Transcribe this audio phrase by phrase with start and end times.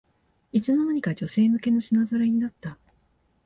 [0.51, 2.75] いつの間にか女性向けの品ぞろえになった